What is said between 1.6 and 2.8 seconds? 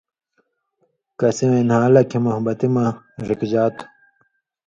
نھالہ کھیں موحبتی